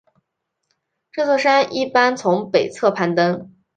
[1.11, 3.53] 这座山一般从北侧攀登。